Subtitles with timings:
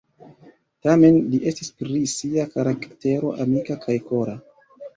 [0.87, 4.39] Tamen li estis pri sia karaktero amika kaj kora.